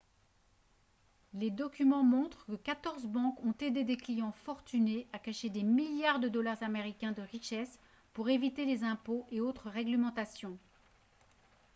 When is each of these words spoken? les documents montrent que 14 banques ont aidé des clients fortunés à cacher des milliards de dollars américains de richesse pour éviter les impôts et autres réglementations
les 1.35 1.51
documents 1.51 2.03
montrent 2.03 2.43
que 2.47 2.55
14 2.55 3.05
banques 3.05 3.39
ont 3.45 3.53
aidé 3.59 3.83
des 3.83 3.97
clients 3.97 4.31
fortunés 4.31 5.05
à 5.13 5.19
cacher 5.19 5.51
des 5.51 5.61
milliards 5.61 6.19
de 6.19 6.27
dollars 6.27 6.63
américains 6.63 7.11
de 7.11 7.21
richesse 7.21 7.77
pour 8.13 8.27
éviter 8.27 8.65
les 8.65 8.83
impôts 8.83 9.27
et 9.29 9.41
autres 9.41 9.69
réglementations 9.69 10.57